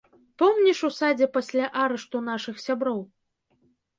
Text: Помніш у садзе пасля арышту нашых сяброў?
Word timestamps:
Помніш 0.41 0.79
у 0.89 0.89
садзе 0.99 1.27
пасля 1.35 1.65
арышту 1.83 2.21
нашых 2.31 2.55
сяброў? 2.65 2.99